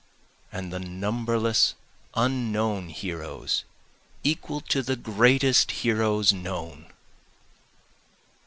And 0.51 0.73
the 0.73 0.79
numberless 0.79 1.75
unknown 2.15 2.89
heroes 2.89 3.65
equal 4.23 4.61
to 4.61 4.81
the 4.81 4.95
greatest 4.95 5.69
heroes 5.85 6.33
known! 6.33 6.91